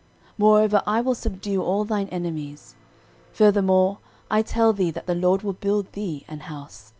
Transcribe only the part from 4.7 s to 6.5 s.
thee that the LORD will build thee an